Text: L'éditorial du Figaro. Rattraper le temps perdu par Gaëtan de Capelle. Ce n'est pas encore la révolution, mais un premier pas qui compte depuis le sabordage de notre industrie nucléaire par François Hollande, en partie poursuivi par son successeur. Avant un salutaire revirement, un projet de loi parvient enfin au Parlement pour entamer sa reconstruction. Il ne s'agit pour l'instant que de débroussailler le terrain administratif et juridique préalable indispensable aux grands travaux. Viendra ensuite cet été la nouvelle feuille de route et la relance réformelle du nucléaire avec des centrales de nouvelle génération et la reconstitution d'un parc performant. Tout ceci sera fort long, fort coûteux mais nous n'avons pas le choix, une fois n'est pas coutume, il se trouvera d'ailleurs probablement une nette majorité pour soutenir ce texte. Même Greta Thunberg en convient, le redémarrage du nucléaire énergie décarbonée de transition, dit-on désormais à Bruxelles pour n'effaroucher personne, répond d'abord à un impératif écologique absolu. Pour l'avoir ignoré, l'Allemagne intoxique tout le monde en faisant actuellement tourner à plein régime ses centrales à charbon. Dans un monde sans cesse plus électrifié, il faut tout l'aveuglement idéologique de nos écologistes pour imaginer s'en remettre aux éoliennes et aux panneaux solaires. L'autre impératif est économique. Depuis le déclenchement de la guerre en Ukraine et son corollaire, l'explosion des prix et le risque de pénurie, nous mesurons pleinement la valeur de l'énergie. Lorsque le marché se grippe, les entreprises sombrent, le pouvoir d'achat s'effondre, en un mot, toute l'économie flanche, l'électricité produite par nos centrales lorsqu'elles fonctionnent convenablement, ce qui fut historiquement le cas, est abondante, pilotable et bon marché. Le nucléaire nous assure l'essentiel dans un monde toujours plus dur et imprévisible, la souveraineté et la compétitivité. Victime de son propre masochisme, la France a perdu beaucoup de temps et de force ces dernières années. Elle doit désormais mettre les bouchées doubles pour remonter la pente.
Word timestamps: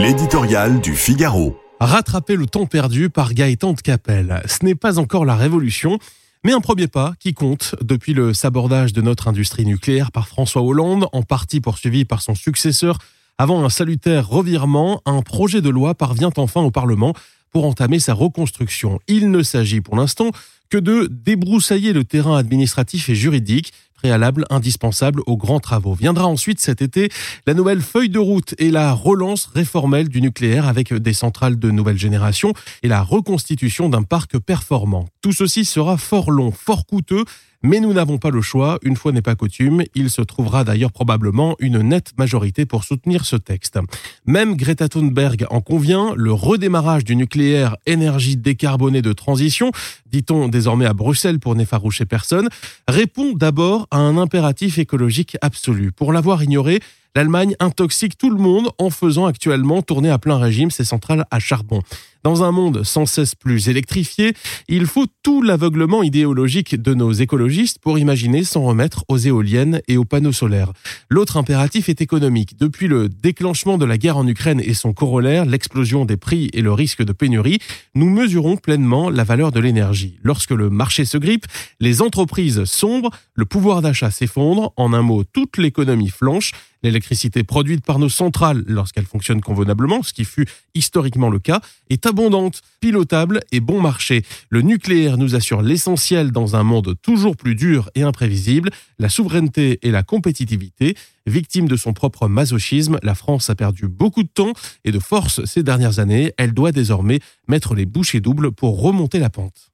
L'éditorial 0.00 0.80
du 0.80 0.94
Figaro. 0.94 1.58
Rattraper 1.80 2.36
le 2.36 2.46
temps 2.46 2.66
perdu 2.66 3.10
par 3.10 3.34
Gaëtan 3.34 3.72
de 3.72 3.80
Capelle. 3.80 4.40
Ce 4.46 4.64
n'est 4.64 4.76
pas 4.76 5.00
encore 5.00 5.24
la 5.24 5.34
révolution, 5.34 5.98
mais 6.44 6.52
un 6.52 6.60
premier 6.60 6.86
pas 6.86 7.14
qui 7.18 7.34
compte 7.34 7.74
depuis 7.82 8.14
le 8.14 8.32
sabordage 8.32 8.92
de 8.92 9.02
notre 9.02 9.26
industrie 9.26 9.66
nucléaire 9.66 10.12
par 10.12 10.28
François 10.28 10.62
Hollande, 10.62 11.08
en 11.12 11.22
partie 11.22 11.60
poursuivi 11.60 12.04
par 12.04 12.22
son 12.22 12.36
successeur. 12.36 12.98
Avant 13.38 13.64
un 13.64 13.70
salutaire 13.70 14.28
revirement, 14.28 15.02
un 15.04 15.22
projet 15.22 15.62
de 15.62 15.68
loi 15.68 15.96
parvient 15.96 16.30
enfin 16.36 16.60
au 16.60 16.70
Parlement 16.70 17.12
pour 17.50 17.64
entamer 17.64 17.98
sa 17.98 18.14
reconstruction. 18.14 19.00
Il 19.08 19.32
ne 19.32 19.42
s'agit 19.42 19.80
pour 19.80 19.96
l'instant 19.96 20.30
que 20.70 20.78
de 20.78 21.08
débroussailler 21.10 21.92
le 21.92 22.04
terrain 22.04 22.38
administratif 22.38 23.08
et 23.08 23.16
juridique 23.16 23.72
préalable 23.98 24.44
indispensable 24.48 25.22
aux 25.26 25.36
grands 25.36 25.58
travaux. 25.58 25.94
Viendra 25.94 26.26
ensuite 26.26 26.60
cet 26.60 26.82
été 26.82 27.10
la 27.46 27.54
nouvelle 27.54 27.82
feuille 27.82 28.08
de 28.08 28.20
route 28.20 28.54
et 28.58 28.70
la 28.70 28.92
relance 28.92 29.46
réformelle 29.46 30.08
du 30.08 30.22
nucléaire 30.22 30.68
avec 30.68 30.94
des 30.94 31.12
centrales 31.12 31.58
de 31.58 31.70
nouvelle 31.70 31.98
génération 31.98 32.54
et 32.84 32.88
la 32.88 33.02
reconstitution 33.02 33.88
d'un 33.88 34.04
parc 34.04 34.38
performant. 34.38 35.06
Tout 35.20 35.32
ceci 35.32 35.64
sera 35.64 35.96
fort 35.96 36.30
long, 36.30 36.52
fort 36.52 36.86
coûteux 36.86 37.24
mais 37.62 37.80
nous 37.80 37.92
n'avons 37.92 38.18
pas 38.18 38.30
le 38.30 38.40
choix, 38.40 38.78
une 38.82 38.96
fois 38.96 39.12
n'est 39.12 39.22
pas 39.22 39.34
coutume, 39.34 39.82
il 39.94 40.10
se 40.10 40.22
trouvera 40.22 40.64
d'ailleurs 40.64 40.92
probablement 40.92 41.56
une 41.58 41.80
nette 41.80 42.12
majorité 42.18 42.66
pour 42.66 42.84
soutenir 42.84 43.24
ce 43.24 43.36
texte. 43.36 43.78
Même 44.26 44.56
Greta 44.56 44.88
Thunberg 44.88 45.46
en 45.50 45.60
convient, 45.60 46.12
le 46.16 46.32
redémarrage 46.32 47.04
du 47.04 47.16
nucléaire 47.16 47.76
énergie 47.86 48.36
décarbonée 48.36 49.02
de 49.02 49.12
transition, 49.12 49.72
dit-on 50.06 50.48
désormais 50.48 50.86
à 50.86 50.94
Bruxelles 50.94 51.40
pour 51.40 51.54
n'effaroucher 51.54 52.06
personne, 52.06 52.48
répond 52.86 53.32
d'abord 53.32 53.86
à 53.90 53.98
un 53.98 54.16
impératif 54.16 54.78
écologique 54.78 55.36
absolu. 55.40 55.92
Pour 55.92 56.12
l'avoir 56.12 56.42
ignoré, 56.42 56.80
l'Allemagne 57.18 57.56
intoxique 57.58 58.16
tout 58.16 58.30
le 58.30 58.40
monde 58.40 58.70
en 58.78 58.90
faisant 58.90 59.26
actuellement 59.26 59.82
tourner 59.82 60.08
à 60.08 60.18
plein 60.18 60.38
régime 60.38 60.70
ses 60.70 60.84
centrales 60.84 61.26
à 61.32 61.40
charbon. 61.40 61.82
Dans 62.22 62.44
un 62.44 62.52
monde 62.52 62.84
sans 62.84 63.06
cesse 63.06 63.34
plus 63.34 63.68
électrifié, 63.68 64.34
il 64.68 64.86
faut 64.86 65.06
tout 65.22 65.42
l'aveuglement 65.42 66.02
idéologique 66.02 66.80
de 66.80 66.94
nos 66.94 67.10
écologistes 67.12 67.78
pour 67.80 67.98
imaginer 67.98 68.44
s'en 68.44 68.62
remettre 68.62 69.04
aux 69.08 69.18
éoliennes 69.18 69.80
et 69.88 69.96
aux 69.96 70.04
panneaux 70.04 70.32
solaires. 70.32 70.72
L'autre 71.10 71.36
impératif 71.36 71.88
est 71.88 72.00
économique. 72.00 72.56
Depuis 72.56 72.86
le 72.86 73.08
déclenchement 73.08 73.78
de 73.78 73.84
la 73.84 73.98
guerre 73.98 74.16
en 74.16 74.26
Ukraine 74.26 74.60
et 74.60 74.74
son 74.74 74.92
corollaire, 74.92 75.44
l'explosion 75.44 76.04
des 76.04 76.16
prix 76.16 76.50
et 76.52 76.62
le 76.62 76.72
risque 76.72 77.02
de 77.02 77.12
pénurie, 77.12 77.58
nous 77.94 78.10
mesurons 78.10 78.56
pleinement 78.56 79.10
la 79.10 79.24
valeur 79.24 79.50
de 79.50 79.60
l'énergie. 79.60 80.18
Lorsque 80.22 80.52
le 80.52 80.70
marché 80.70 81.04
se 81.04 81.18
grippe, 81.18 81.46
les 81.80 82.02
entreprises 82.02 82.64
sombrent, 82.64 83.10
le 83.34 83.44
pouvoir 83.44 83.80
d'achat 83.80 84.10
s'effondre, 84.10 84.72
en 84.76 84.92
un 84.92 85.02
mot, 85.02 85.24
toute 85.24 85.56
l'économie 85.56 86.10
flanche, 86.10 86.52
l'électricité 86.82 87.44
produite 87.44 87.84
par 87.84 87.98
nos 87.98 88.08
centrales 88.08 88.62
lorsqu'elles 88.66 89.06
fonctionnent 89.06 89.40
convenablement, 89.40 90.02
ce 90.02 90.12
qui 90.12 90.24
fut 90.24 90.46
historiquement 90.74 91.30
le 91.30 91.38
cas, 91.38 91.60
est 91.90 92.06
abondante, 92.06 92.62
pilotable 92.80 93.40
et 93.52 93.60
bon 93.60 93.80
marché. 93.80 94.24
Le 94.50 94.62
nucléaire 94.62 95.18
nous 95.18 95.34
assure 95.34 95.62
l'essentiel 95.62 96.30
dans 96.30 96.56
un 96.56 96.62
monde 96.62 96.94
toujours 97.02 97.36
plus 97.36 97.54
dur 97.54 97.90
et 97.94 98.02
imprévisible, 98.02 98.70
la 98.98 99.08
souveraineté 99.08 99.78
et 99.82 99.90
la 99.90 100.02
compétitivité. 100.02 100.96
Victime 101.26 101.68
de 101.68 101.76
son 101.76 101.92
propre 101.92 102.28
masochisme, 102.28 102.98
la 103.02 103.14
France 103.14 103.50
a 103.50 103.54
perdu 103.54 103.88
beaucoup 103.88 104.22
de 104.22 104.28
temps 104.28 104.52
et 104.84 104.92
de 104.92 104.98
force 104.98 105.44
ces 105.44 105.62
dernières 105.62 105.98
années. 105.98 106.32
Elle 106.38 106.54
doit 106.54 106.72
désormais 106.72 107.20
mettre 107.48 107.74
les 107.74 107.86
bouchées 107.86 108.20
doubles 108.20 108.52
pour 108.52 108.80
remonter 108.80 109.18
la 109.18 109.30
pente. 109.30 109.70